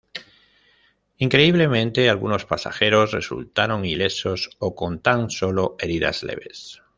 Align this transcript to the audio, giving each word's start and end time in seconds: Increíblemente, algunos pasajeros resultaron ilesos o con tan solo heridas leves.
Increíblemente, 1.19 2.09
algunos 2.09 2.45
pasajeros 2.45 3.11
resultaron 3.11 3.85
ilesos 3.85 4.49
o 4.57 4.73
con 4.73 4.97
tan 4.99 5.29
solo 5.29 5.75
heridas 5.79 6.23
leves. 6.23 6.81